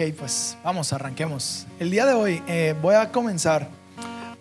[0.00, 1.66] Pues vamos, arranquemos.
[1.78, 3.68] El día de hoy eh, voy a comenzar.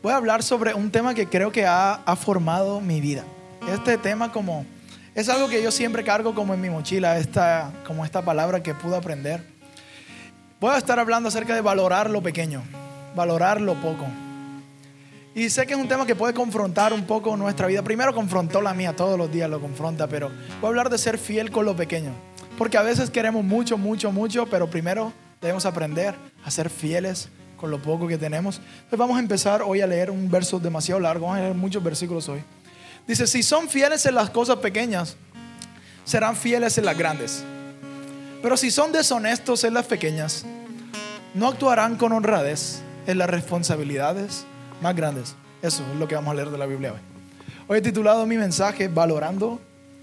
[0.01, 3.25] Voy a hablar sobre un tema que creo que ha, ha formado mi vida.
[3.69, 4.65] Este tema como
[5.13, 8.73] es algo que yo siempre cargo como en mi mochila, esta, como esta palabra que
[8.73, 9.43] pude aprender.
[10.61, 12.63] Voy a estar hablando acerca de valorar lo pequeño,
[13.13, 14.05] valorar lo poco.
[15.35, 17.83] Y sé que es un tema que puede confrontar un poco nuestra vida.
[17.83, 20.29] Primero confrontó la mía, todos los días lo confronta, pero
[20.61, 22.13] voy a hablar de ser fiel con lo pequeño.
[22.57, 25.11] Porque a veces queremos mucho, mucho, mucho, pero primero
[25.41, 28.57] debemos aprender a ser fieles con lo poco que tenemos.
[28.57, 31.83] Entonces vamos a empezar hoy a leer un verso demasiado largo, vamos a leer muchos
[31.83, 32.41] versículos hoy.
[33.07, 35.17] Dice, si son fieles en las cosas pequeñas,
[36.05, 37.43] serán fieles en las grandes.
[38.41, 40.45] Pero si son deshonestos en las pequeñas,
[41.33, 44.45] no actuarán con honradez en las responsabilidades
[44.81, 45.35] más grandes.
[45.61, 46.99] Eso es lo que vamos a leer de la Biblia hoy.
[47.67, 49.59] Hoy he titulado mi mensaje Valorando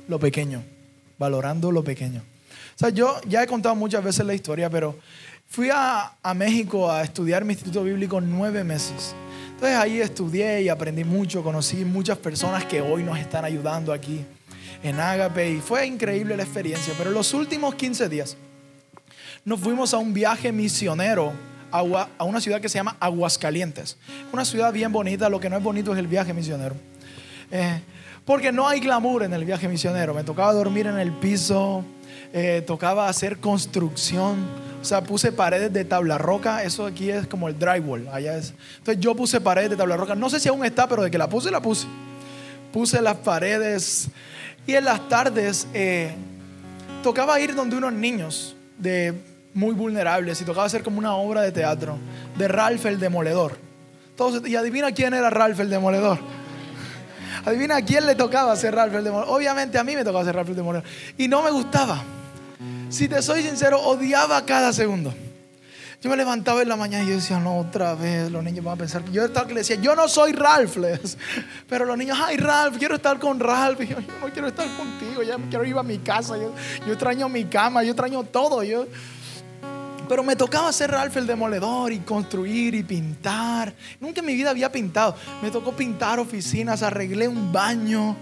[0.06, 0.62] lo pequeño.
[1.18, 2.20] Valorando lo pequeño.
[2.20, 4.96] O sea, yo ya he contado muchas veces la historia, pero
[5.48, 9.14] fui a, a México a estudiar mi instituto bíblico nueve meses.
[9.50, 14.24] Entonces ahí estudié y aprendí mucho, conocí muchas personas que hoy nos están ayudando aquí
[14.82, 16.92] en Agape y fue increíble la experiencia.
[16.98, 18.36] Pero los últimos 15 días
[19.44, 21.32] nos fuimos a un viaje misionero
[21.70, 23.96] a, una ciudad que se llama Aguascalientes.
[24.32, 26.74] Una ciudad bien bonita, lo que no es bonito es el viaje misionero.
[27.50, 27.80] Eh,
[28.24, 30.14] porque no hay glamour en el viaje misionero.
[30.14, 31.84] Me tocaba dormir en el piso,
[32.32, 34.36] eh, tocaba hacer construcción.
[34.80, 36.62] O sea, puse paredes de tabla roca.
[36.62, 38.08] Eso aquí es como el drywall.
[38.12, 38.54] Allá es.
[38.78, 40.14] Entonces yo puse paredes de tabla roca.
[40.14, 41.86] No sé si aún está, pero de que la puse, la puse.
[42.72, 44.08] Puse las paredes.
[44.66, 46.14] Y en las tardes eh,
[47.02, 49.14] tocaba ir donde unos niños de
[49.54, 51.98] muy vulnerables y tocaba hacer como una obra de teatro
[52.36, 53.56] de Ralph el Demoledor.
[54.10, 56.18] Entonces, y adivina quién era Ralph el Demoledor.
[57.44, 59.34] Adivina a quién le tocaba hacer Ralph el Demoledor.
[59.34, 60.84] Obviamente a mí me tocaba hacer Ralph el Demoledor.
[61.16, 62.02] Y no me gustaba.
[62.88, 65.12] Si te soy sincero, odiaba cada segundo.
[66.02, 68.74] Yo me levantaba en la mañana y yo decía, no, otra vez, los niños van
[68.74, 71.18] a pensar yo estaba que le decía, yo no soy Ralph, les.
[71.68, 73.80] pero los niños, ay, Ralph, quiero estar con Ralph.
[73.80, 76.52] Yo no quiero estar contigo, ya quiero ir a mi casa, yo,
[76.86, 78.62] yo extraño mi cama, yo extraño todo.
[78.62, 78.86] Yo...
[80.08, 83.74] Pero me tocaba ser Ralph el demoledor y construir y pintar.
[83.98, 85.16] Nunca en mi vida había pintado.
[85.42, 88.16] Me tocó pintar oficinas, arreglé un baño.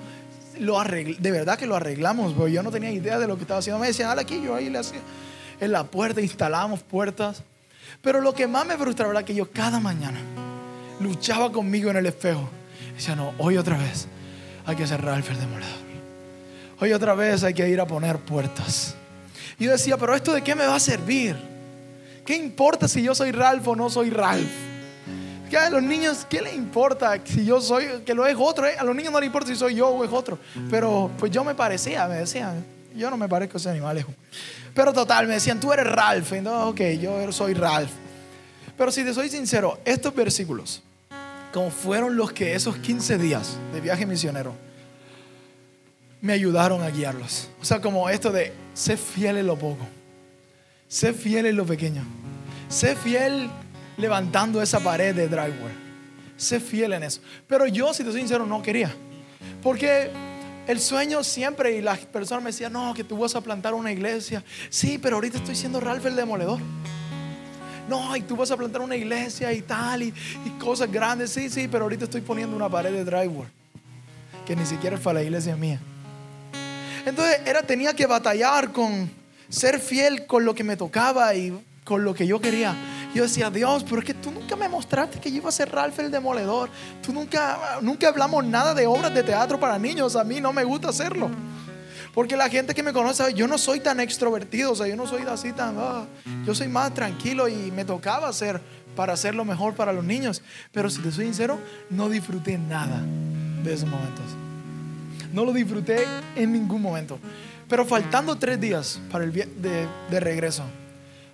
[0.58, 3.42] Lo arreglé, de verdad que lo arreglamos, porque yo no tenía idea de lo que
[3.42, 3.80] estaba haciendo.
[3.80, 5.00] Me decían, dale aquí, yo ahí le hacía.
[5.60, 7.42] En la puerta instalamos puertas.
[8.02, 10.20] Pero lo que más me frustraba era que yo cada mañana
[11.00, 12.48] luchaba conmigo en el espejo.
[12.94, 14.06] Decía, no, hoy otra vez
[14.66, 15.84] hay que ser Ralph el demoledor.
[16.80, 18.94] Hoy otra vez hay que ir a poner puertas.
[19.58, 21.36] Y yo decía, pero ¿esto de qué me va a servir?
[22.24, 24.73] ¿Qué importa si yo soy Ralph o no soy Ralph?
[25.56, 28.66] A los niños, ¿qué les importa si yo soy, que lo es otro?
[28.66, 28.76] eh?
[28.78, 30.38] A los niños no les importa si soy yo o es otro.
[30.70, 34.04] Pero pues yo me parecía, me decían, yo no me parezco a ese animal.
[34.74, 36.32] Pero total, me decían, tú eres Ralph.
[36.32, 37.90] Entonces, ok, yo soy Ralph.
[38.76, 40.82] Pero si te soy sincero, estos versículos,
[41.52, 44.54] como fueron los que esos 15 días de viaje misionero,
[46.20, 47.48] me ayudaron a guiarlos.
[47.60, 49.86] O sea, como esto de, sé fiel en lo poco.
[50.88, 52.02] Sé fiel en lo pequeño.
[52.68, 53.50] Sé fiel
[53.96, 55.72] levantando esa pared de drywall.
[56.36, 57.20] Sé fiel en eso.
[57.46, 58.94] Pero yo, si te soy sincero, no quería.
[59.62, 60.10] Porque
[60.66, 63.92] el sueño siempre, y las personas me decían, no, que tú vas a plantar una
[63.92, 64.42] iglesia.
[64.68, 66.60] Sí, pero ahorita estoy siendo Ralph el demoledor.
[67.88, 71.30] No, y tú vas a plantar una iglesia y tal, y, y cosas grandes.
[71.30, 73.48] Sí, sí, pero ahorita estoy poniendo una pared de drywall.
[74.46, 75.80] Que ni siquiera es para la iglesia mía.
[77.06, 79.10] Entonces era, tenía que batallar con
[79.48, 81.52] ser fiel con lo que me tocaba y
[81.84, 82.74] con lo que yo quería.
[83.14, 85.70] Yo decía, Dios, pero es que tú nunca me mostraste que yo iba a ser
[85.70, 86.68] Ralph el demoledor.
[87.00, 90.16] Tú nunca, nunca hablamos nada de obras de teatro para niños.
[90.16, 91.30] A mí no me gusta hacerlo.
[92.12, 95.06] Porque la gente que me conoce yo no soy tan extrovertido, o sea, yo no
[95.06, 96.04] soy así tan, ah,
[96.44, 98.60] yo soy más tranquilo y me tocaba hacer
[98.96, 100.42] para hacer lo mejor para los niños.
[100.72, 101.58] Pero si te soy sincero,
[101.90, 103.00] no disfruté nada
[103.62, 104.24] de esos momentos.
[105.32, 106.04] No lo disfruté
[106.34, 107.18] en ningún momento.
[107.68, 110.64] Pero faltando tres días para el de, de regreso,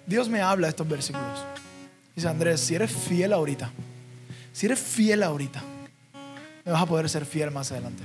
[0.07, 1.45] Dios me habla estos versículos.
[2.21, 3.71] Dice Andrés, si eres fiel ahorita,
[4.53, 5.63] si eres fiel ahorita,
[6.67, 8.03] me vas a poder ser fiel más adelante.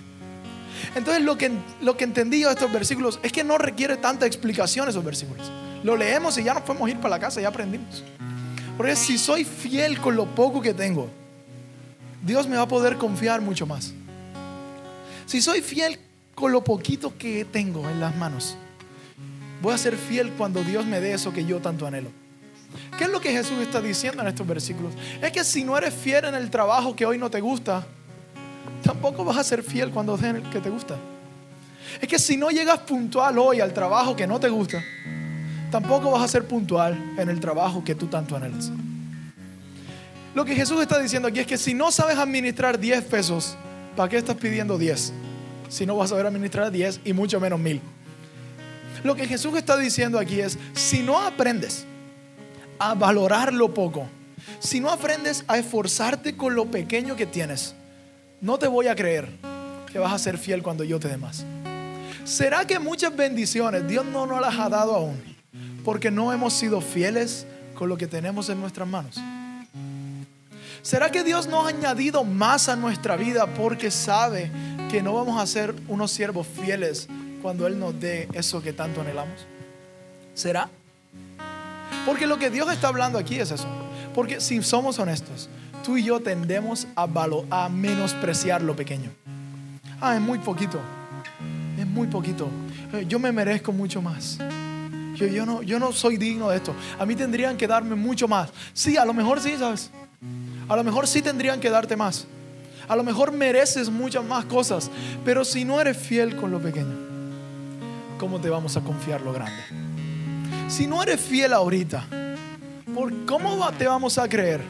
[0.95, 1.51] Entonces lo que,
[1.81, 5.51] lo que entendí de estos versículos es que no requiere tanta explicación esos versículos.
[5.83, 8.05] Lo leemos y ya nos podemos ir para la casa, ya aprendimos.
[8.77, 11.09] Porque si soy fiel con lo poco que tengo,
[12.25, 13.93] Dios me va a poder confiar mucho más.
[15.25, 15.99] Si soy fiel
[16.35, 18.55] con lo poquito que tengo en las manos,
[19.61, 22.11] voy a ser fiel cuando Dios me dé eso que yo tanto anhelo.
[22.97, 24.93] ¿Qué es lo que Jesús está diciendo en estos versículos?
[25.21, 27.85] Es que si no eres fiel en el trabajo que hoy no te gusta,
[28.83, 30.97] tampoco vas a ser fiel cuando den el que te gusta.
[32.01, 34.83] Es que si no llegas puntual hoy al trabajo que no te gusta,
[35.71, 38.71] tampoco vas a ser puntual en el trabajo que tú tanto anhelas.
[40.33, 43.55] Lo que Jesús está diciendo aquí es que si no sabes administrar 10 pesos,
[43.95, 45.13] ¿para qué estás pidiendo 10?
[45.69, 47.81] Si no vas a saber administrar 10 y mucho menos mil.
[49.03, 51.85] Lo que Jesús está diciendo aquí es, si no aprendes
[52.79, 54.07] a valorar lo poco,
[54.59, 57.75] si no aprendes a esforzarte con lo pequeño que tienes,
[58.41, 59.29] no te voy a creer
[59.91, 61.45] que vas a ser fiel cuando yo te dé más.
[62.23, 65.21] ¿Será que muchas bendiciones Dios no nos las ha dado aún?
[65.83, 67.45] Porque no hemos sido fieles
[67.75, 69.15] con lo que tenemos en nuestras manos.
[70.81, 74.51] ¿Será que Dios nos ha añadido más a nuestra vida porque sabe
[74.89, 77.07] que no vamos a ser unos siervos fieles
[77.41, 79.45] cuando Él nos dé eso que tanto anhelamos?
[80.33, 80.69] ¿Será?
[82.05, 83.67] Porque lo que Dios está hablando aquí es eso.
[84.13, 85.49] Porque si somos honestos,
[85.83, 87.07] tú y yo tendemos a,
[87.49, 89.11] a menospreciar lo pequeño.
[89.99, 90.79] Ah, es muy poquito.
[91.77, 92.49] Es muy poquito.
[92.93, 94.37] Eh, yo me merezco mucho más.
[95.15, 96.75] Yo, yo, no, yo no soy digno de esto.
[96.99, 98.51] A mí tendrían que darme mucho más.
[98.73, 99.89] Sí, a lo mejor sí, ¿sabes?
[100.67, 102.27] A lo mejor sí tendrían que darte más.
[102.87, 104.91] A lo mejor mereces muchas más cosas.
[105.23, 106.95] Pero si no eres fiel con lo pequeño,
[108.19, 109.94] ¿cómo te vamos a confiar lo grande?
[110.67, 112.05] Si no eres fiel ahorita,
[112.93, 114.61] ¿por ¿cómo te vamos a creer?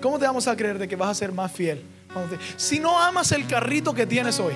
[0.00, 1.82] ¿Cómo te vamos a creer de que vas a ser más fiel?
[2.56, 4.54] Si no amas el carrito que tienes hoy,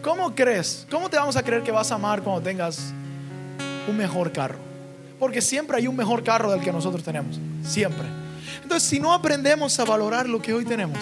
[0.00, 0.86] ¿cómo crees?
[0.90, 2.92] ¿Cómo te vamos a creer que vas a amar cuando tengas
[3.88, 4.58] un mejor carro?
[5.18, 7.40] Porque siempre hay un mejor carro del que nosotros tenemos.
[7.64, 8.06] Siempre.
[8.62, 10.98] Entonces, si no aprendemos a valorar lo que hoy tenemos,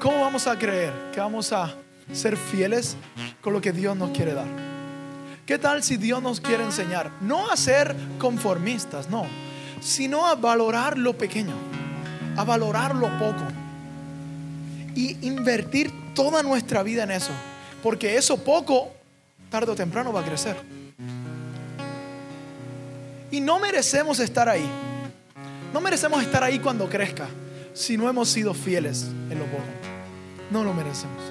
[0.00, 1.74] ¿cómo vamos a creer que vamos a
[2.12, 2.96] ser fieles
[3.40, 4.67] con lo que Dios nos quiere dar?
[5.48, 7.10] ¿Qué tal si Dios nos quiere enseñar?
[7.22, 9.24] No a ser conformistas, no,
[9.80, 11.54] sino a valorar lo pequeño,
[12.36, 13.44] a valorar lo poco
[14.94, 17.30] y invertir toda nuestra vida en eso,
[17.82, 18.92] porque eso poco,
[19.48, 20.54] tarde o temprano, va a crecer.
[23.30, 24.68] Y no merecemos estar ahí.
[25.72, 27.26] No merecemos estar ahí cuando crezca
[27.72, 29.64] si no hemos sido fieles en lo poco.
[30.50, 31.22] No lo merecemos.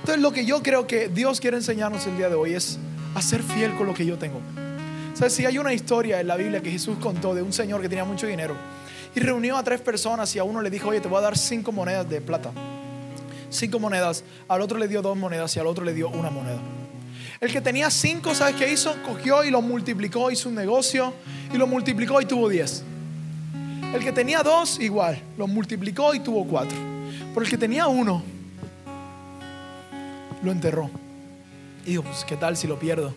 [0.00, 2.76] Entonces lo que yo creo que Dios quiere enseñarnos el día de hoy es
[3.14, 4.40] a ser fiel con lo que yo tengo.
[5.14, 5.34] ¿Sabes?
[5.34, 8.04] Si hay una historia en la Biblia que Jesús contó de un señor que tenía
[8.04, 8.56] mucho dinero
[9.14, 11.36] y reunió a tres personas y a uno le dijo, oye, te voy a dar
[11.36, 12.50] cinco monedas de plata.
[13.50, 14.24] Cinco monedas.
[14.48, 16.58] Al otro le dio dos monedas y al otro le dio una moneda.
[17.40, 18.94] El que tenía cinco, ¿sabes qué hizo?
[19.02, 21.12] Cogió y lo multiplicó, hizo un negocio
[21.52, 22.84] y lo multiplicó y tuvo diez.
[23.92, 26.78] El que tenía dos, igual, lo multiplicó y tuvo cuatro.
[27.34, 28.22] Pero el que tenía uno,
[30.42, 30.88] lo enterró.
[31.84, 33.14] Y dijo, pues, ¿qué tal si lo pierdo?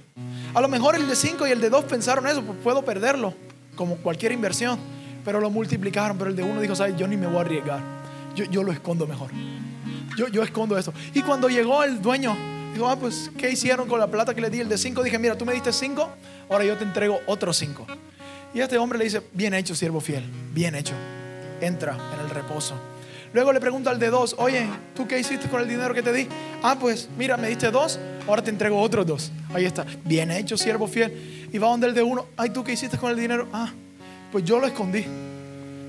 [0.53, 3.33] A lo mejor el de cinco y el de dos pensaron eso, pues puedo perderlo,
[3.75, 4.79] como cualquier inversión.
[5.23, 6.95] Pero lo multiplicaron, pero el de uno dijo, ¿sabes?
[6.97, 7.79] Yo ni me voy a arriesgar.
[8.35, 9.31] Yo, yo lo escondo mejor.
[10.17, 10.93] Yo, yo escondo eso.
[11.13, 12.35] Y cuando llegó el dueño,
[12.73, 14.59] dijo, ah, pues, ¿qué hicieron con la plata que le di?
[14.59, 16.09] El de cinco, dije, mira, tú me diste cinco,
[16.49, 17.85] ahora yo te entrego otros cinco.
[18.53, 20.23] Y este hombre le dice, bien hecho, siervo fiel,
[20.53, 20.93] bien hecho.
[21.59, 22.75] Entra en el reposo.
[23.35, 24.65] Luego le pregunta al de dos, oye,
[24.95, 26.25] ¿tú qué hiciste con el dinero que te di?
[26.63, 27.99] Ah, pues mira, me diste dos,
[28.29, 29.29] ahora te entrego otros dos.
[29.53, 31.49] Ahí está, bien hecho, siervo fiel.
[31.51, 33.49] Y va donde el de uno, ay, ¿tú qué hiciste con el dinero?
[33.51, 33.73] Ah,
[34.31, 35.03] pues yo lo escondí.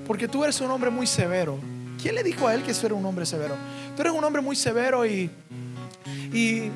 [0.08, 1.56] Porque tú eres un hombre muy severo.
[2.02, 3.54] ¿Quién le dijo a él que eso era un hombre severo?
[3.94, 5.30] Tú eres un hombre muy severo y,
[6.32, 6.72] y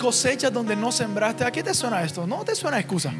[0.00, 1.44] cosechas donde no sembraste.
[1.44, 2.26] ¿A qué te suena esto?
[2.26, 3.12] No te suena excusa.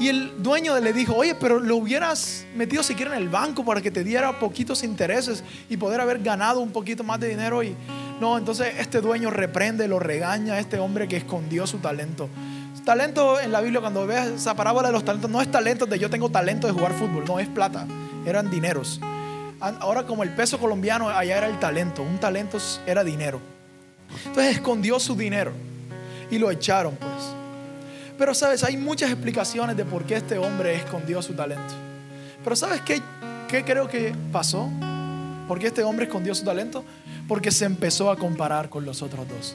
[0.00, 3.80] Y el dueño le dijo, oye, pero lo hubieras metido siquiera en el banco para
[3.80, 7.64] que te diera poquitos intereses y poder haber ganado un poquito más de dinero.
[7.64, 7.74] Y
[8.20, 12.28] no, entonces este dueño reprende, lo regaña a este hombre que escondió su talento.
[12.84, 15.98] Talento en la Biblia, cuando ves esa parábola de los talentos, no es talento de
[15.98, 17.86] yo tengo talento de jugar fútbol, no es plata,
[18.24, 18.98] eran dineros.
[19.60, 23.40] Ahora como el peso colombiano, allá era el talento, un talento era dinero.
[24.24, 25.52] Entonces escondió su dinero
[26.30, 27.37] y lo echaron pues.
[28.18, 31.74] Pero sabes, hay muchas explicaciones de por qué este hombre escondió su talento.
[32.42, 33.00] Pero sabes qué,
[33.46, 34.68] qué creo que pasó?
[35.46, 36.84] ¿Por qué este hombre escondió su talento?
[37.28, 39.54] Porque se empezó a comparar con los otros dos.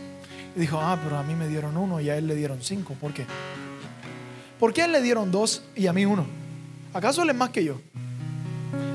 [0.55, 2.95] Y dijo, ah, pero a mí me dieron uno y a él le dieron cinco.
[2.99, 3.25] ¿Por qué?
[4.59, 6.25] ¿Por qué él le dieron dos y a mí uno?
[6.93, 7.81] ¿Acaso él es más que yo?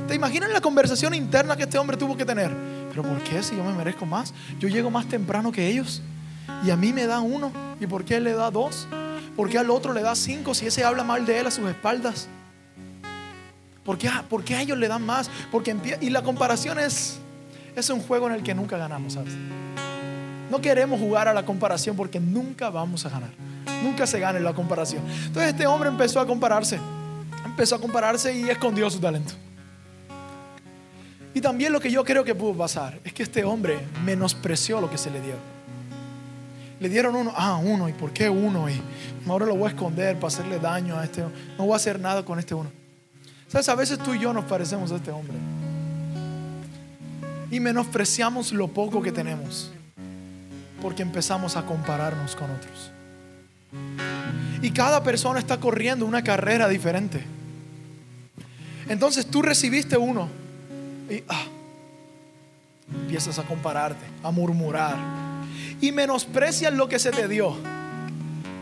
[0.07, 2.51] ¿Te imaginas la conversación interna que este hombre tuvo que tener?
[2.89, 4.33] Pero ¿por qué si yo me merezco más?
[4.59, 6.01] Yo llego más temprano que ellos
[6.65, 7.53] y a mí me da uno.
[7.79, 8.89] ¿Y por qué él le da dos?
[9.39, 11.71] ¿Por qué al otro le da cinco si ese habla mal de él a sus
[11.71, 12.27] espaldas?
[13.85, 15.31] ¿Por qué, a ellos le dan más?
[15.53, 17.21] Porque y la comparación es,
[17.77, 19.35] es un juego en el que nunca ganamos, ¿sabes?
[20.51, 23.31] No queremos jugar a la comparación porque nunca vamos a ganar.
[23.85, 25.05] Nunca se gana en la comparación.
[25.27, 26.81] Entonces este hombre empezó a compararse.
[27.45, 29.35] Empezó a compararse y escondió su talento.
[31.33, 34.91] Y también lo que yo creo que pudo pasar es que este hombre menospreció lo
[34.91, 35.58] que se le dio.
[36.81, 38.69] Le dieron uno, ah, uno, ¿y por qué uno?
[38.71, 38.81] Y
[39.27, 41.23] ahora lo voy a esconder para hacerle daño a este.
[41.23, 42.71] No voy a hacer nada con este uno.
[43.49, 45.37] Sabes, a veces tú y yo nos parecemos a este hombre.
[47.51, 49.73] Y menospreciamos lo poco que tenemos.
[50.81, 52.93] Porque empezamos a compararnos con otros.
[54.63, 57.25] Y cada persona está corriendo una carrera diferente.
[58.89, 60.29] Entonces tú recibiste uno
[61.11, 61.45] y ah,
[62.93, 65.28] empiezas a compararte, a murmurar.
[65.81, 67.57] Y menosprecias lo que se te dio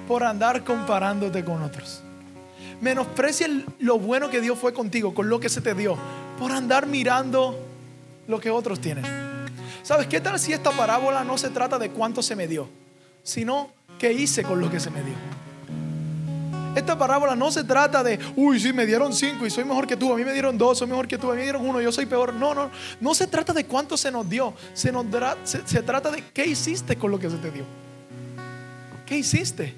[0.06, 2.02] por andar comparándote con otros.
[2.80, 5.96] Menosprecias lo bueno que Dios fue contigo, con lo que se te dio,
[6.38, 7.58] por andar mirando
[8.28, 9.04] lo que otros tienen.
[9.82, 12.68] ¿Sabes qué tal si esta parábola no se trata de cuánto se me dio,
[13.23, 15.14] sino qué hice con lo que se me dio?
[16.76, 19.97] Esta parábola no se trata de, uy, sí, me dieron cinco y soy mejor que
[19.97, 21.80] tú, a mí me dieron dos, soy mejor que tú, a mí me dieron uno,
[21.80, 22.35] yo soy peor.
[22.35, 26.45] No, no, no se trata de cuánto se nos dio, se, nos trata de qué
[26.45, 27.64] hiciste con lo que se te dio.
[29.06, 29.75] ¿Qué hiciste?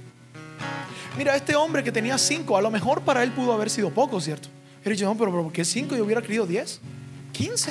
[1.17, 4.21] Mira, este hombre que tenía cinco, a lo mejor para él pudo haber sido poco,
[4.21, 4.49] ¿cierto?
[4.85, 5.95] Él dice, no, pero, pero ¿por qué cinco?
[5.95, 6.81] Yo hubiera querido diez,
[7.33, 7.71] quince.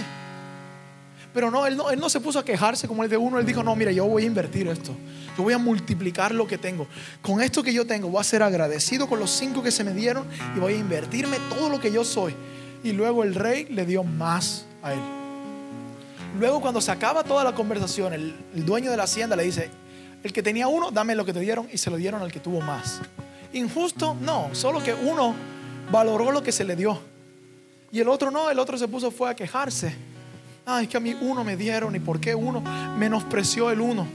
[1.38, 3.38] Pero no él, no, él no se puso a quejarse como el de uno.
[3.38, 4.92] Él dijo, no, mira, yo voy a invertir esto.
[5.38, 6.88] Yo voy a multiplicar lo que tengo.
[7.22, 9.94] Con esto que yo tengo, voy a ser agradecido con los cinco que se me
[9.94, 10.26] dieron
[10.56, 12.34] y voy a invertirme todo lo que yo soy.
[12.84, 15.00] Y luego el rey le dio más a él.
[16.40, 19.70] Luego cuando se acaba toda la conversación, el, dueño de la hacienda le dice,
[20.24, 22.40] el que tenía uno, dame lo que te dieron y se lo dieron al que
[22.40, 23.00] tuvo más.
[23.54, 25.36] Injusto, no, solo que uno
[25.92, 27.00] valoró lo que se le dio.
[27.92, 30.17] Y el otro no, el otro se puso fue a quejarse
[30.70, 32.60] Ay, es que a mí uno me dieron y por qué uno
[32.98, 34.06] menospreció el uno.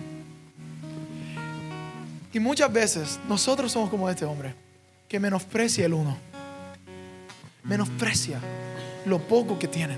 [2.31, 4.55] Y muchas veces nosotros somos como este hombre
[5.09, 6.15] que menosprecia el uno.
[7.63, 8.39] Menosprecia
[9.07, 9.97] lo poco que tienen.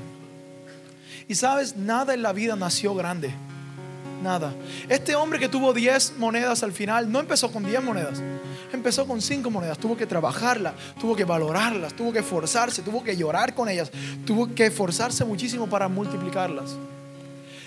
[1.27, 3.33] Y sabes, nada en la vida nació grande.
[4.25, 4.55] Nada.
[4.89, 8.23] Este hombre que tuvo 10 monedas al final no empezó con 10 monedas
[8.73, 13.17] empezó con cinco monedas, tuvo que trabajarlas, tuvo que valorarlas, tuvo que esforzarse, tuvo que
[13.17, 13.91] llorar con ellas,
[14.27, 16.77] tuvo que esforzarse muchísimo para multiplicarlas.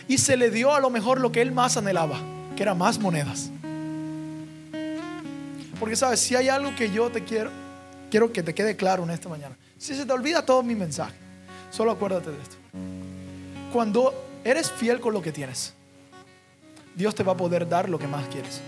[0.08, 2.20] Y se le dio a lo mejor lo que él más anhelaba,
[2.56, 3.50] que era más monedas.
[5.80, 7.52] Porque sabes, si hay algo que yo te quiero,
[8.10, 9.56] quiero que te quede claro en esta mañana.
[9.78, 11.16] Si se te olvida todo mi mensaje,
[11.72, 12.58] solo acuérdate de esto.
[13.72, 15.77] Cuando eres fiel con lo que tienes,
[16.98, 18.60] Dios te va a poder dar lo que más quieres.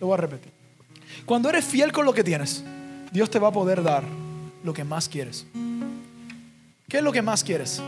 [0.00, 0.52] Lo voy a repetir.
[1.24, 2.64] Cuando eres fiel con lo que tienes,
[3.12, 4.02] Dios te va a poder dar
[4.64, 5.46] lo que más quieres.
[6.88, 7.80] ¿Qué es lo que más quieres?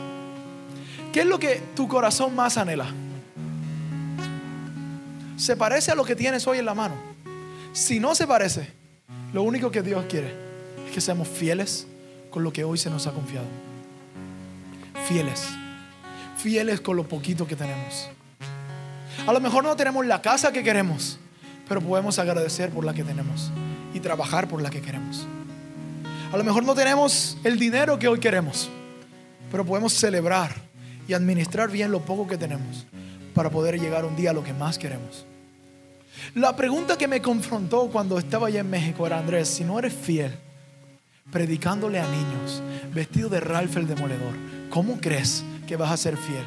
[1.12, 2.86] ¿Qué es lo que tu corazón más anhela?
[5.36, 6.94] ¿Se parece a lo que tienes hoy en la mano?
[7.72, 8.70] Si no se parece,
[9.32, 10.32] lo único que Dios quiere
[10.86, 11.88] es que seamos fieles
[12.30, 13.48] con lo que hoy se nos ha confiado.
[15.08, 15.48] Fieles.
[16.36, 18.08] Fieles con lo poquito que tenemos.
[19.24, 21.18] A lo mejor no tenemos la casa que queremos
[21.68, 23.50] pero podemos agradecer por la que tenemos
[23.92, 25.26] y trabajar por la que queremos.
[26.32, 28.68] A lo mejor no tenemos el dinero que hoy queremos,
[29.50, 30.54] pero podemos celebrar
[31.08, 32.86] y administrar bien lo poco que tenemos
[33.34, 35.24] para poder llegar un día a lo que más queremos.
[36.34, 39.92] La pregunta que me confrontó cuando estaba allá en México era, Andrés, si no eres
[39.92, 40.34] fiel,
[41.30, 44.34] predicándole a niños, vestido de Ralph el Demoledor,
[44.70, 46.44] ¿cómo crees que vas a ser fiel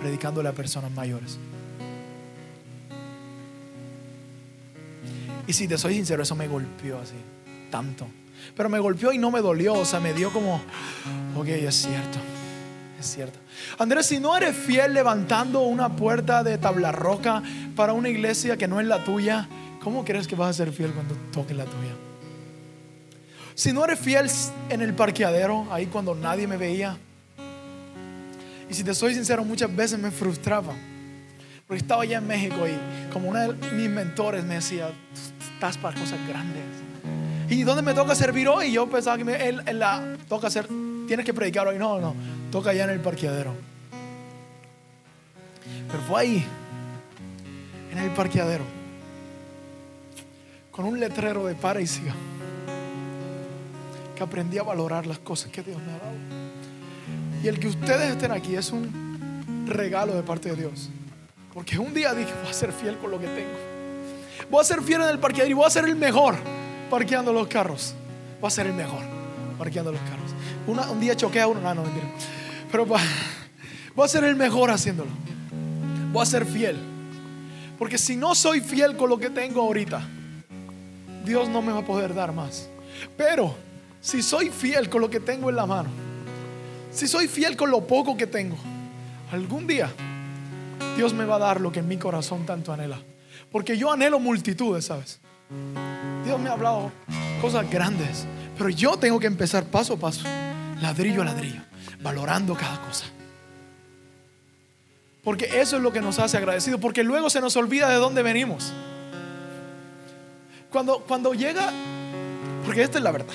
[0.00, 1.38] predicándole a personas mayores?
[5.46, 7.16] Y si te soy sincero, eso me golpeó así,
[7.70, 8.06] tanto.
[8.56, 10.60] Pero me golpeó y no me dolió, o sea, me dio como,
[11.36, 12.18] ok, es cierto,
[12.98, 13.38] es cierto.
[13.78, 17.42] Andrés, si no eres fiel levantando una puerta de tabla roca
[17.76, 19.48] para una iglesia que no es la tuya,
[19.80, 21.94] ¿cómo crees que vas a ser fiel cuando toque la tuya?
[23.54, 24.30] Si no eres fiel
[24.70, 26.96] en el parqueadero, ahí cuando nadie me veía,
[28.68, 30.72] y si te soy sincero, muchas veces me frustraba.
[31.74, 34.90] Estaba allá en México y como uno de mis mentores me decía,
[35.54, 36.62] estás para cosas grandes.
[37.48, 38.72] ¿Y dónde me toca servir hoy?
[38.72, 40.66] Yo pensaba que me, él, la toca hacer,
[41.06, 41.78] tienes que predicar hoy.
[41.78, 42.14] No, no,
[42.50, 43.54] toca allá en el parqueadero.
[45.88, 46.44] Pero fue ahí,
[47.90, 48.64] en el parqueadero,
[50.70, 52.14] con un letrero de para y siga,
[54.16, 56.16] que aprendí a valorar las cosas que Dios me ha dado.
[57.42, 60.88] Y el que ustedes estén aquí es un regalo de parte de Dios.
[61.52, 63.72] Porque un día dije, voy a ser fiel con lo que tengo.
[64.50, 66.36] Voy a ser fiel en el parqueadero y voy a ser el mejor
[66.90, 67.94] parqueando los carros.
[68.40, 69.02] Voy a ser el mejor
[69.58, 70.90] parqueando los carros.
[70.90, 72.06] un día choqué a uno, no, no, mentira.
[72.70, 72.98] Pero voy
[74.04, 75.10] a ser el mejor haciéndolo.
[76.12, 76.78] Voy a ser fiel.
[77.78, 80.02] Porque si no soy fiel con lo que tengo ahorita,
[81.24, 82.68] Dios no me va a poder dar más.
[83.16, 83.54] Pero
[84.00, 85.88] si soy fiel con lo que tengo en la mano,
[86.90, 88.56] si soy fiel con lo poco que tengo,
[89.30, 89.90] algún día
[90.96, 93.00] Dios me va a dar lo que en mi corazón tanto anhela.
[93.50, 95.20] Porque yo anhelo multitudes, ¿sabes?
[96.24, 96.92] Dios me ha hablado
[97.40, 98.26] cosas grandes.
[98.56, 100.24] Pero yo tengo que empezar paso a paso,
[100.80, 101.60] ladrillo a ladrillo,
[102.00, 103.06] valorando cada cosa.
[105.24, 106.80] Porque eso es lo que nos hace agradecidos.
[106.80, 108.72] Porque luego se nos olvida de dónde venimos.
[110.70, 111.70] Cuando, cuando llega,
[112.64, 113.34] porque esta es la verdad.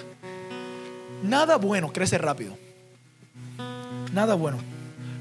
[1.23, 2.57] Nada bueno crece rápido.
[4.13, 4.57] Nada bueno.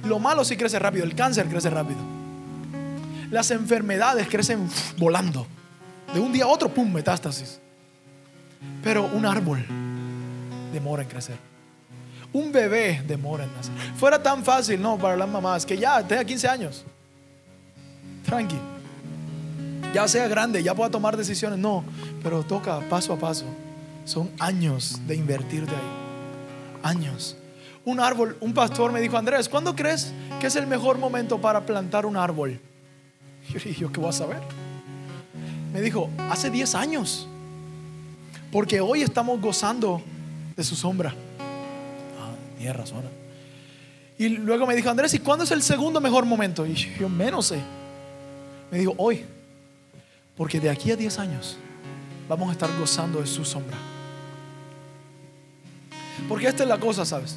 [0.04, 1.04] Lo malo sí crece rápido.
[1.04, 2.15] El cáncer crece rápido.
[3.37, 4.66] Las enfermedades crecen
[4.97, 5.47] volando.
[6.14, 6.90] De un día a otro, ¡pum!
[6.90, 7.61] Metástasis.
[8.83, 9.62] Pero un árbol
[10.73, 11.37] demora en crecer.
[12.33, 13.75] Un bebé demora en nacer.
[13.99, 16.85] Fuera tan fácil, no, para las mamás, que ya tenga 15 años.
[18.25, 18.59] Tranqui.
[19.93, 21.59] Ya sea grande, ya pueda tomar decisiones.
[21.59, 21.85] No,
[22.23, 23.45] pero toca paso a paso.
[24.07, 25.93] Son años de invertir de ahí.
[26.83, 27.37] Años.
[27.85, 31.66] Un árbol, un pastor me dijo, Andrés, ¿cuándo crees que es el mejor momento para
[31.66, 32.62] plantar un árbol?
[33.53, 34.41] Yo dije, ¿yo qué voy a saber?
[35.73, 37.29] Me dijo, hace 10 años.
[38.50, 40.00] Porque hoy estamos gozando
[40.57, 41.15] de su sombra.
[42.19, 43.05] Ah, tiene razón.
[44.19, 46.65] Y luego me dijo, Andrés, ¿y cuándo es el segundo mejor momento?
[46.67, 47.61] Y yo menos sé.
[48.71, 49.25] Me dijo, hoy.
[50.37, 51.57] Porque de aquí a 10 años
[52.29, 53.76] vamos a estar gozando de su sombra.
[56.29, 57.37] Porque esta es la cosa, ¿sabes?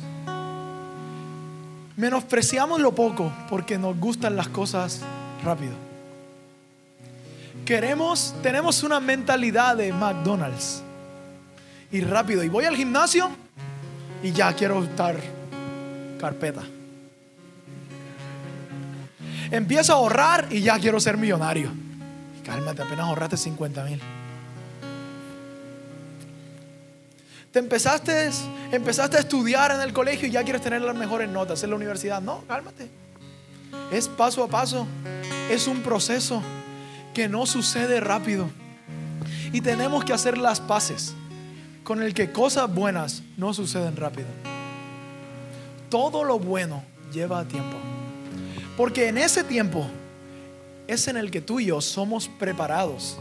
[1.95, 5.01] Menospreciamos lo poco porque nos gustan las cosas
[5.43, 5.88] rápido.
[7.65, 10.81] Queremos, tenemos una mentalidad de McDonald's
[11.91, 12.43] y rápido.
[12.43, 13.29] Y voy al gimnasio
[14.23, 15.15] y ya quiero estar
[16.19, 16.63] carpeta.
[19.51, 21.71] Empiezo a ahorrar y ya quiero ser millonario.
[22.45, 24.01] Cálmate, apenas ahorraste 50 mil.
[27.51, 28.29] Te empezaste,
[28.71, 31.75] empezaste a estudiar en el colegio y ya quieres tener las mejores notas en la
[31.77, 32.21] universidad.
[32.21, 32.89] No, cálmate.
[33.91, 34.87] Es paso a paso.
[35.49, 36.43] Es un proceso
[37.13, 38.49] que no sucede rápido.
[39.51, 41.13] Y tenemos que hacer las paces
[41.83, 44.27] con el que cosas buenas no suceden rápido.
[45.89, 47.77] Todo lo bueno lleva tiempo.
[48.77, 49.89] Porque en ese tiempo
[50.87, 53.17] es en el que tú y yo somos preparados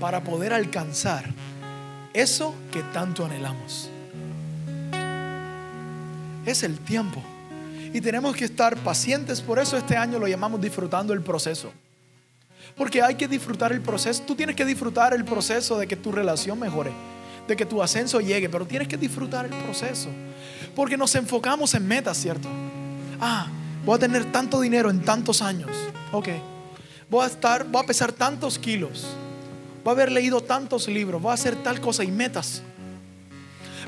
[0.00, 1.24] para poder alcanzar
[2.14, 3.90] eso que tanto anhelamos.
[6.46, 7.22] Es el tiempo.
[7.92, 9.40] Y tenemos que estar pacientes.
[9.40, 11.72] Por eso este año lo llamamos disfrutando el proceso.
[12.78, 14.22] Porque hay que disfrutar el proceso.
[14.22, 16.92] Tú tienes que disfrutar el proceso de que tu relación mejore
[17.48, 20.10] de que tu ascenso llegue, pero tienes que disfrutar el proceso.
[20.76, 22.48] Porque nos enfocamos en metas, ¿cierto?
[23.18, 23.48] Ah,
[23.84, 25.70] voy a tener tanto dinero en tantos años.
[26.12, 26.28] Ok.
[27.10, 29.06] Voy a estar, voy a pesar tantos kilos.
[29.82, 31.20] Voy a haber leído tantos libros.
[31.20, 32.62] Voy a hacer tal cosa y metas.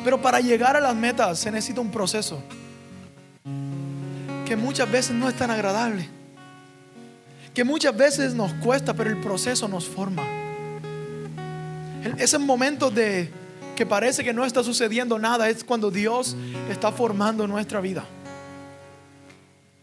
[0.02, 2.42] Pero para llegar a las metas se necesita un proceso
[4.46, 6.08] que muchas veces no es tan agradable.
[7.54, 10.22] Que muchas veces nos cuesta, pero el proceso nos forma.
[12.18, 13.30] Ese momento de
[13.76, 16.36] que parece que no está sucediendo nada, es cuando Dios
[16.70, 18.04] está formando nuestra vida.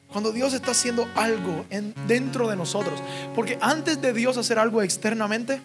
[0.08, 3.01] Cuando Dios está haciendo algo en, dentro de nosotros.
[3.34, 5.62] Porque antes de Dios hacer algo externamente,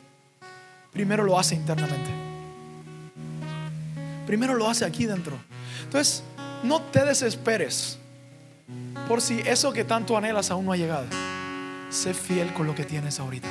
[0.93, 2.11] primero lo hace internamente.
[4.27, 5.37] Primero lo hace aquí dentro.
[5.85, 6.23] Entonces,
[6.63, 7.99] no te desesperes
[9.09, 11.05] por si eso que tanto anhelas aún no ha llegado.
[11.93, 13.49] Sé fiel con lo que tienes ahorita.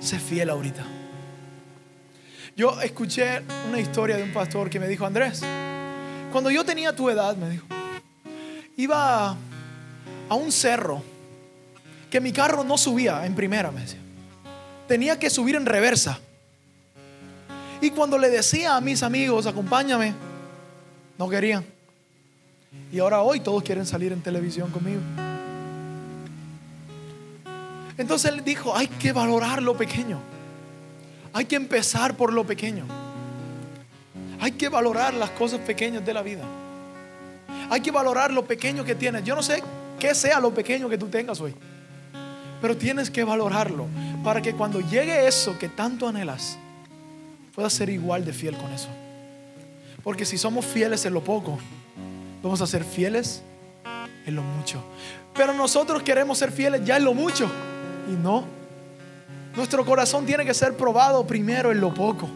[0.00, 0.84] Sé fiel ahorita.
[2.56, 5.40] Yo escuché una historia de un pastor que me dijo, Andrés,
[6.32, 7.64] cuando yo tenía tu edad, me dijo,
[8.76, 9.36] iba
[10.28, 11.00] a un cerro
[12.10, 14.00] que mi carro no subía en primera, me decía.
[14.88, 16.18] Tenía que subir en reversa.
[17.80, 20.12] Y cuando le decía a mis amigos, acompáñame,
[21.16, 21.64] no querían.
[22.90, 25.00] Y ahora hoy todos quieren salir en televisión conmigo.
[27.98, 30.20] Entonces él dijo, hay que valorar lo pequeño.
[31.32, 32.86] Hay que empezar por lo pequeño.
[34.40, 36.44] Hay que valorar las cosas pequeñas de la vida.
[37.70, 39.24] Hay que valorar lo pequeño que tienes.
[39.24, 39.62] Yo no sé
[39.98, 41.54] qué sea lo pequeño que tú tengas hoy.
[42.60, 43.86] Pero tienes que valorarlo
[44.24, 46.56] para que cuando llegue eso que tanto anhelas,
[47.54, 48.88] puedas ser igual de fiel con eso.
[50.04, 51.58] Porque si somos fieles en lo poco,
[52.42, 53.42] vamos a ser fieles
[54.24, 54.82] en lo mucho.
[55.34, 57.50] Pero nosotros queremos ser fieles ya en lo mucho.
[58.08, 58.44] Y no.
[59.56, 62.28] Nuestro corazón tiene que ser probado primero en lo poco.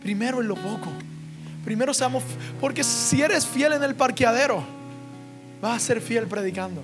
[0.00, 0.90] Primero en lo poco.
[1.64, 2.22] Primero seamos,
[2.60, 4.62] porque si eres fiel en el parqueadero,
[5.60, 6.82] vas a ser fiel predicando.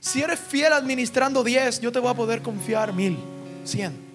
[0.00, 3.18] Si eres fiel administrando 10, yo te voy a poder confiar mil,
[3.64, 4.10] cien.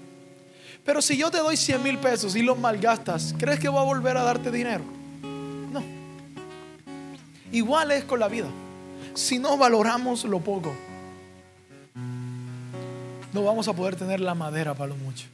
[0.84, 3.84] Pero si yo te doy 100 mil pesos y los malgastas, ¿crees que voy a
[3.84, 4.84] volver a darte dinero?
[5.72, 5.84] No.
[7.52, 8.48] Igual es con la vida.
[9.14, 10.76] Si no valoramos lo poco,
[13.36, 15.26] no vamos a poder tener la madera para lo mucho.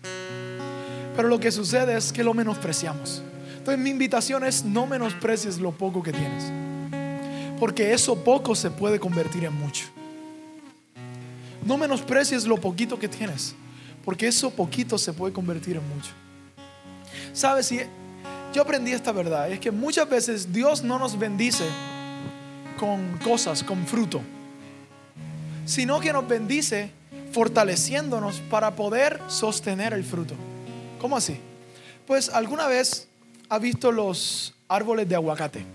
[1.15, 3.21] Pero lo que sucede es que lo menospreciamos.
[3.57, 6.51] Entonces mi invitación es no menosprecies lo poco que tienes.
[7.59, 9.85] Porque eso poco se puede convertir en mucho.
[11.63, 13.53] No menosprecies lo poquito que tienes.
[14.03, 16.09] Porque eso poquito se puede convertir en mucho.
[17.33, 17.81] Sabes, si
[18.51, 21.65] yo aprendí esta verdad, es que muchas veces Dios no nos bendice
[22.79, 24.21] con cosas, con fruto,
[25.65, 26.99] sino que nos bendice
[27.31, 30.35] fortaleciéndonos para poder sostener el fruto.
[30.99, 31.39] ¿Cómo así?
[32.05, 33.07] Pues alguna vez
[33.49, 35.65] ha visto los árboles de aguacate.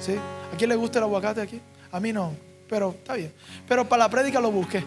[0.00, 0.14] ¿Sí?
[0.52, 1.60] ¿A quién le gusta el aguacate aquí?
[1.90, 2.34] A mí no,
[2.68, 3.32] pero está bien.
[3.68, 4.84] Pero para la prédica lo busqué.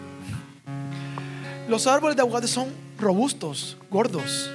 [1.68, 4.50] Los árboles de aguacate son robustos, gordos,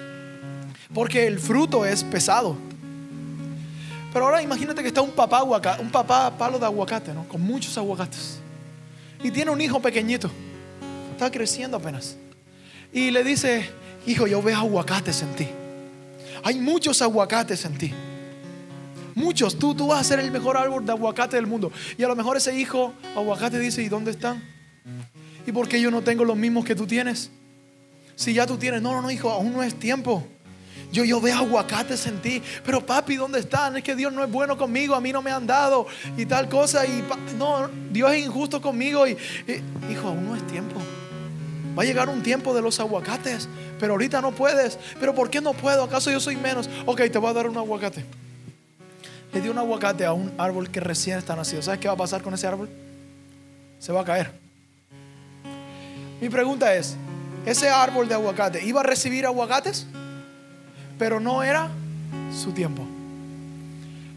[0.95, 2.57] porque el fruto es pesado.
[4.13, 7.27] Pero ahora imagínate que está un papá, aguacate, un papá palo de aguacate, ¿no?
[7.29, 8.39] Con muchos aguacates.
[9.23, 10.31] Y tiene un hijo pequeñito.
[11.21, 12.17] Está creciendo apenas.
[12.95, 13.69] Y le dice,
[14.07, 15.47] hijo, yo veo aguacates en ti.
[16.43, 17.93] Hay muchos aguacates en ti.
[19.15, 19.59] Muchos.
[19.59, 21.71] Tú, tú vas a ser el mejor árbol de aguacate del mundo.
[21.99, 24.43] Y a lo mejor ese hijo aguacate dice, ¿y dónde están?
[25.47, 27.31] ¿Y por qué yo no tengo los mismos que tú tienes?
[28.17, 30.27] Si ya tú tienes, no, no, no, hijo, aún no es tiempo.
[30.91, 33.77] Yo, yo veo aguacates en ti, pero papi, ¿dónde están?
[33.77, 36.49] Es que Dios no es bueno conmigo, a mí no me han dado y tal
[36.49, 36.87] cosa.
[36.87, 37.05] Y
[37.37, 39.07] no, Dios es injusto conmigo.
[39.07, 40.81] Y, y, hijo, aún no es tiempo.
[41.79, 44.79] Va a llegar un tiempo de los aguacates, pero ahorita no puedes.
[44.99, 45.85] ¿Pero por qué no puedo?
[45.85, 46.69] ¿Acaso yo soy menos?
[46.87, 48.05] Ok, te voy a dar un aguacate.
[49.33, 51.63] Le di un aguacate a un árbol que recién está nacido.
[51.63, 52.69] ¿Sabes qué va a pasar con ese árbol?
[53.79, 54.33] Se va a caer.
[56.21, 56.97] Mi pregunta es,
[57.47, 59.87] ¿ese árbol de aguacate iba a recibir aguacates?
[60.99, 61.71] Pero no era
[62.37, 62.87] su tiempo.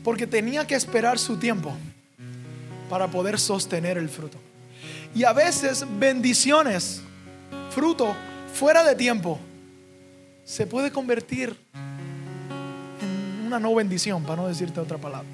[0.03, 1.73] Porque tenía que esperar su tiempo
[2.89, 4.37] para poder sostener el fruto.
[5.15, 7.01] Y a veces bendiciones,
[7.73, 8.13] fruto
[8.53, 9.39] fuera de tiempo,
[10.43, 11.57] se puede convertir
[13.01, 15.27] en una no bendición, para no decirte otra palabra.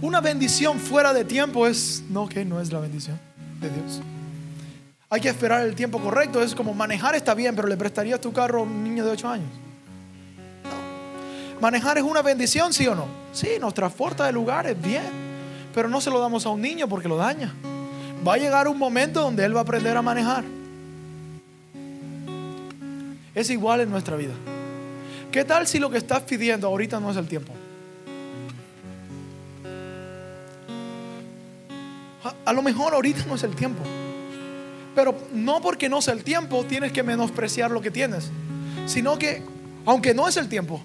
[0.00, 3.18] Una bendición fuera de tiempo es, no, que no es la bendición
[3.60, 4.00] de Dios.
[5.10, 6.42] Hay que esperar el tiempo correcto.
[6.42, 9.28] Es como manejar está bien, pero le prestarías tu carro a un niño de 8
[9.28, 9.48] años.
[11.60, 13.06] Manejar es una bendición, sí o no.
[13.32, 15.10] Sí, nos transporta de lugares, bien.
[15.74, 17.52] Pero no se lo damos a un niño porque lo daña.
[18.26, 20.44] Va a llegar un momento donde él va a aprender a manejar.
[23.34, 24.34] Es igual en nuestra vida.
[25.30, 27.52] ¿Qué tal si lo que estás pidiendo ahorita no es el tiempo?
[32.44, 33.82] A, lo mejor ahorita no es el tiempo.
[34.94, 38.30] Pero no porque no sea el tiempo tienes que menospreciar lo que tienes,
[38.86, 39.42] sino que,
[39.86, 40.82] aunque no es el tiempo,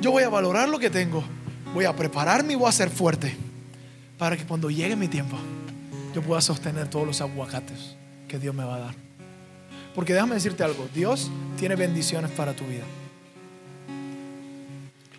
[0.00, 1.22] yo voy a valorar lo que tengo,
[1.72, 3.36] voy a prepararme y voy a ser fuerte
[4.18, 5.38] para que cuando llegue mi tiempo
[6.14, 8.94] yo pueda sostener todos los aguacates que Dios me va a dar.
[9.94, 12.84] Porque déjame decirte algo, Dios tiene bendiciones para tu vida.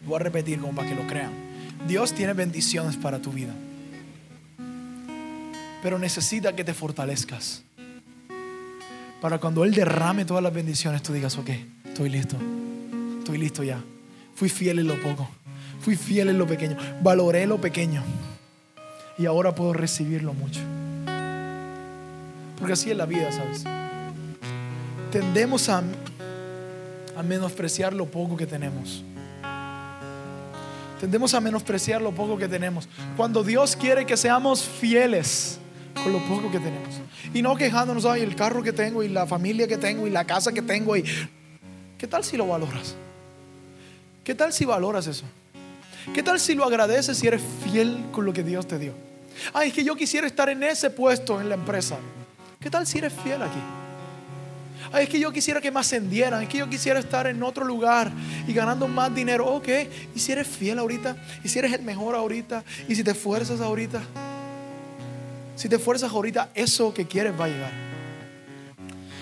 [0.05, 1.31] Voy a repetir como para que lo crean.
[1.87, 3.53] Dios tiene bendiciones para tu vida.
[5.81, 7.63] Pero necesita que te fortalezcas
[9.21, 11.49] para cuando Él derrame todas las bendiciones, tú digas, ok,
[11.85, 12.37] estoy listo,
[13.19, 13.81] estoy listo ya.
[14.33, 15.29] Fui fiel en lo poco,
[15.81, 18.01] fui fiel en lo pequeño, valoré lo pequeño
[19.17, 20.61] y ahora puedo recibirlo mucho.
[22.59, 23.63] Porque así es la vida, ¿sabes?
[25.11, 25.81] Tendemos a,
[27.15, 29.03] a menospreciar lo poco que tenemos.
[30.99, 32.89] Tendemos a menospreciar lo poco que tenemos.
[33.15, 35.57] Cuando Dios quiere que seamos fieles
[36.03, 36.95] con lo poco que tenemos.
[37.33, 40.25] Y no quejándonos, ay, el carro que tengo y la familia que tengo y la
[40.25, 40.97] casa que tengo.
[40.97, 41.05] Y...
[41.97, 42.95] ¿Qué tal si lo valoras?
[44.23, 45.25] ¿Qué tal si valoras eso?
[46.13, 48.93] ¿Qué tal si lo agradeces si eres fiel con lo que Dios te dio?
[49.53, 51.97] Ay, es que yo quisiera estar en ese puesto en la empresa.
[52.59, 53.59] ¿Qué tal si eres fiel aquí?
[54.91, 57.63] Ay, es que yo quisiera que me ascendieran, es que yo quisiera estar en otro
[57.63, 58.11] lugar
[58.47, 59.45] y ganando más dinero.
[59.45, 59.69] Ok,
[60.13, 63.61] y si eres fiel ahorita, y si eres el mejor ahorita, y si te esfuerzas
[63.61, 64.01] ahorita.
[65.55, 67.71] Si te esfuerzas ahorita, eso que quieres va a llegar.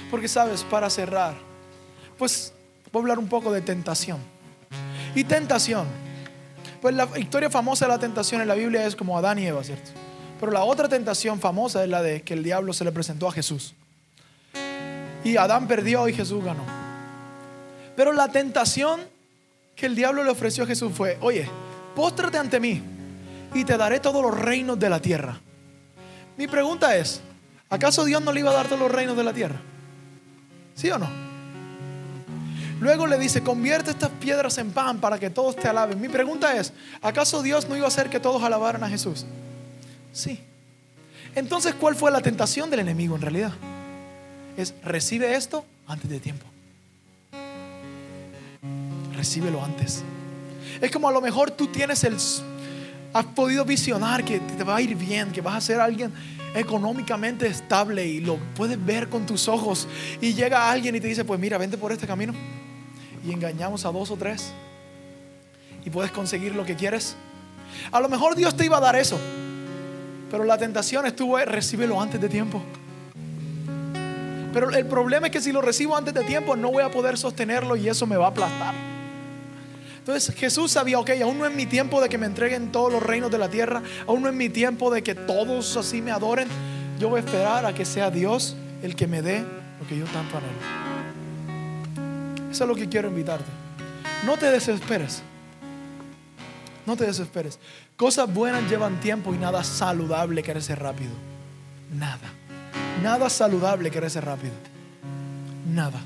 [0.09, 1.35] Porque sabes, para cerrar,
[2.17, 2.53] pues
[2.91, 4.17] voy a hablar un poco de tentación.
[5.13, 5.85] Y tentación.
[6.81, 9.63] Pues la historia famosa de la tentación en la Biblia es como Adán y Eva,
[9.63, 10.06] ¿cierto?
[10.39, 13.31] Pero la otra tentación famosa es la de que el diablo se le presentó a
[13.31, 13.73] Jesús.
[15.23, 16.63] Y Adán perdió y Jesús ganó.
[17.95, 19.01] Pero la tentación
[19.75, 21.49] que el diablo le ofreció a Jesús fue, oye,
[21.95, 22.81] póstrate ante mí
[23.53, 25.39] y te daré todos los reinos de la tierra.
[26.37, 27.21] Mi pregunta es,
[27.69, 29.59] ¿acaso Dios no le iba a dar todos los reinos de la tierra?
[30.75, 31.09] ¿Sí o no?
[32.79, 35.99] Luego le dice, convierte estas piedras en pan para que todos te alaben.
[35.99, 39.25] Mi pregunta es, ¿acaso Dios no iba a hacer que todos alabaran a Jesús?
[40.17, 40.39] Sí.
[41.35, 43.53] Entonces, ¿cuál fue la tentación del enemigo en realidad?
[44.57, 46.47] es recibe esto antes de tiempo.
[49.15, 50.03] Recíbelo antes.
[50.81, 52.17] Es como a lo mejor tú tienes el...
[53.13, 56.11] Has podido visionar que te va a ir bien, que vas a ser alguien
[56.55, 59.87] económicamente estable y lo puedes ver con tus ojos.
[60.19, 62.33] Y llega alguien y te dice, pues mira, vente por este camino.
[63.23, 64.51] Y engañamos a dos o tres.
[65.85, 67.15] Y puedes conseguir lo que quieres.
[67.91, 69.19] A lo mejor Dios te iba a dar eso.
[70.29, 72.61] Pero la tentación estuvo, recíbelo antes de tiempo.
[74.53, 77.17] Pero el problema es que si lo recibo antes de tiempo no voy a poder
[77.17, 78.73] sostenerlo y eso me va a aplastar.
[79.99, 83.03] Entonces Jesús sabía, ok, aún no es mi tiempo de que me entreguen todos los
[83.03, 86.47] reinos de la tierra, aún no es mi tiempo de que todos así me adoren.
[86.97, 89.41] Yo voy a esperar a que sea Dios el que me dé
[89.79, 90.53] lo que yo tanto anhelo.
[92.49, 93.51] Eso es lo que quiero invitarte.
[94.25, 95.21] No te desesperes.
[96.87, 97.59] No te desesperes.
[97.97, 101.11] Cosas buenas llevan tiempo y nada saludable crece rápido.
[101.93, 102.31] Nada.
[103.03, 104.53] Nada saludable crece rápido.
[105.69, 105.99] Nada.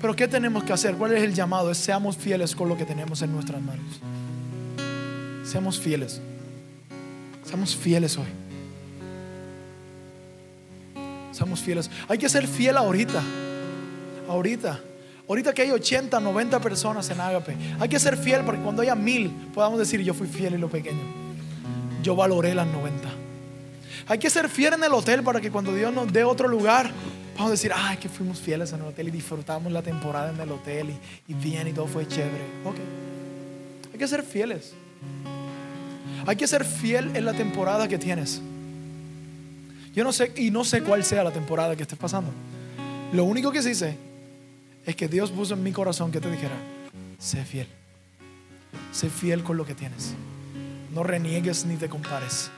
[0.00, 0.96] Pero ¿qué tenemos que hacer?
[0.96, 1.72] ¿Cuál es el llamado?
[1.74, 4.00] Seamos fieles con lo que tenemos en nuestras manos.
[5.44, 6.20] Seamos fieles.
[7.44, 8.26] Seamos fieles hoy.
[11.30, 11.88] Seamos fieles.
[12.08, 13.22] Hay que ser fiel ahorita.
[14.28, 14.80] Ahorita.
[15.28, 17.54] Ahorita que hay 80, 90 personas en Ágape.
[17.78, 20.60] Hay que ser fiel para que cuando haya mil podamos decir yo fui fiel en
[20.60, 21.02] lo pequeño.
[22.02, 23.08] Yo valoré las 90.
[24.06, 26.90] Hay que ser fiel en el hotel para que cuando Dios nos dé otro lugar,
[27.36, 30.50] a decir, ay, que fuimos fieles en el hotel y disfrutamos la temporada en el
[30.50, 32.44] hotel y, y bien y todo fue chévere.
[32.64, 32.76] Ok.
[33.92, 34.72] Hay que ser fieles.
[36.26, 38.40] Hay que ser fiel en la temporada que tienes.
[39.94, 42.32] Yo no sé, y no sé cuál sea la temporada que estés pasando.
[43.12, 44.07] Lo único que sí sé
[44.84, 46.56] es que Dios puso en mi corazón que te dijera,
[47.18, 47.68] sé fiel.
[48.92, 50.14] Sé fiel con lo que tienes.
[50.94, 52.50] No reniegues ni te compares.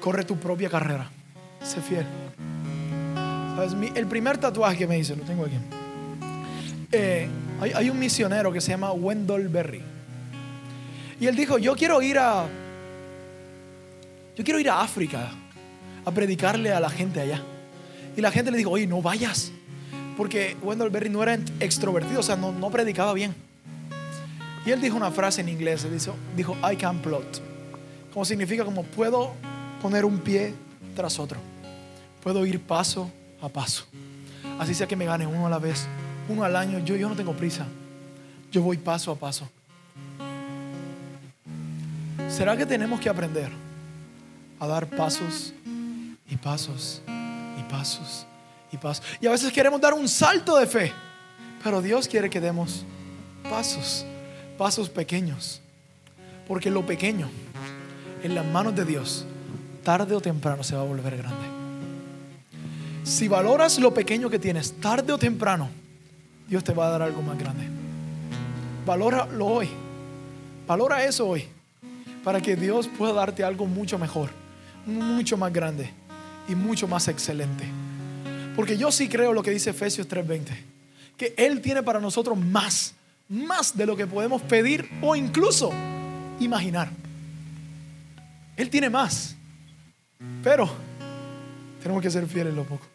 [0.00, 1.10] Corre tu propia carrera.
[1.62, 2.06] Sé fiel.
[3.94, 5.56] el primer tatuaje que me hice, lo tengo aquí.
[6.92, 7.28] Eh,
[7.60, 9.82] hay, hay, un misionero que se llama Wendell Berry.
[11.20, 12.46] Y él dijo, yo quiero ir a...
[14.36, 15.30] Yo quiero ir a África
[16.04, 17.42] a predicarle a la gente allá.
[18.16, 19.52] Y la gente le dijo, oye, no vayas.
[20.20, 23.34] Porque Wendell Berry no era extrovertido, o sea, no, predicaba bien.
[24.66, 27.40] Y él dijo una frase en inglés, dijo, dijo, I can plot.
[28.12, 29.32] Como significa como puedo
[29.80, 30.52] poner un pie
[30.94, 31.38] tras otro.
[32.22, 33.86] Puedo ir paso a paso.
[34.58, 35.86] Así sea que me gane uno a la vez,
[36.28, 36.80] uno al año.
[36.80, 37.66] Yo, yo no tengo prisa.
[38.52, 39.48] Yo voy paso a paso.
[42.28, 43.50] ¿Será que tenemos que aprender
[44.58, 45.54] a dar pasos
[46.28, 47.00] y pasos
[47.58, 48.26] y pasos
[48.72, 48.78] y?
[49.20, 50.92] Y a veces queremos dar un salto de fe,
[51.62, 52.84] pero Dios quiere que demos
[53.48, 54.04] pasos,
[54.56, 55.60] pasos pequeños.
[56.46, 57.28] Porque lo pequeño
[58.22, 59.24] en las manos de Dios
[59.84, 61.46] tarde o temprano se va a volver grande.
[63.04, 65.68] Si valoras lo pequeño que tienes, tarde o temprano,
[66.48, 67.68] Dios te va a dar algo más grande.
[68.84, 69.68] Valóralo hoy.
[70.66, 71.44] Valora eso hoy.
[72.24, 74.30] Para que Dios pueda darte algo mucho mejor,
[74.84, 75.90] mucho más grande
[76.48, 77.64] y mucho más excelente.
[78.60, 80.50] Porque yo sí creo lo que dice Efesios 3:20.
[81.16, 82.92] Que Él tiene para nosotros más,
[83.26, 85.72] más de lo que podemos pedir o incluso
[86.40, 86.90] imaginar.
[88.58, 89.34] Él tiene más.
[90.44, 90.70] Pero
[91.82, 92.86] tenemos que ser fieles en lo poco.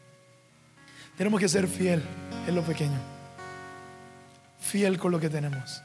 [1.17, 2.03] Tenemos que ser fiel
[2.45, 2.99] en lo pequeño.
[4.59, 5.81] Fiel con lo que tenemos.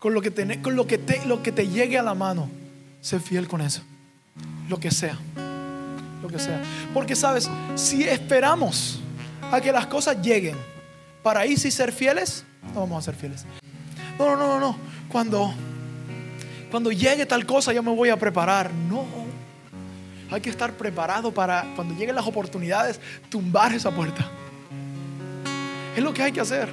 [0.00, 2.50] Con lo que, te llegue a la mano.
[3.00, 3.82] Sé fiel con eso.
[4.68, 5.16] Lo que sea.
[6.28, 6.62] Que sea.
[6.92, 9.00] Porque sabes, si esperamos
[9.50, 10.56] a que las cosas lleguen
[11.22, 13.44] para ahí sí ser fieles, no vamos a ser fieles.
[14.18, 14.76] No, no, no, no.
[15.08, 15.52] Cuando,
[16.70, 18.72] cuando llegue tal cosa yo me voy a preparar.
[18.72, 19.04] No.
[20.30, 24.28] Hay que estar preparado para cuando lleguen las oportunidades tumbar esa puerta.
[25.96, 26.68] Es lo que hay que hacer.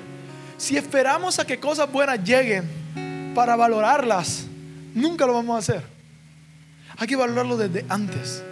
[0.57, 2.67] Si esperamos a que cosas buenas lleguen
[3.35, 4.45] para valorarlas,
[4.93, 5.83] nunca lo vamos a hacer.
[6.97, 8.43] Hay que valorarlo desde antes.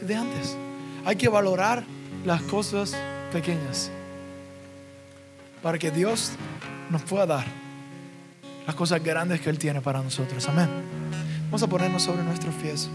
[0.00, 0.56] Desde antes.
[1.04, 1.84] Hay que valorar
[2.24, 2.96] las cosas
[3.32, 3.90] pequeñas
[5.62, 6.32] para que Dios
[6.90, 7.46] nos pueda dar
[8.66, 10.46] las cosas grandes que Él tiene para nosotros.
[10.48, 10.68] Amén.
[11.44, 12.90] Vamos a ponernos sobre nuestros pies.